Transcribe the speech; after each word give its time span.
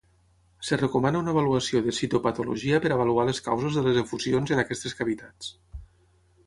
Es 0.67 0.71
recomana 0.81 1.19
una 1.23 1.29
avaluació 1.33 1.81
de 1.89 1.93
citopatologia 1.97 2.81
per 2.87 2.91
avaluar 2.97 3.27
les 3.29 3.43
causes 3.49 3.77
de 3.79 3.85
les 3.89 4.01
efusions 4.05 4.55
en 4.57 4.65
aquestes 4.67 5.01
cavitats. 5.03 5.55